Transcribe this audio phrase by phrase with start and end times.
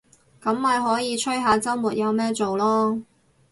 [0.41, 3.03] 噉咪可以吹下週末有咩做囉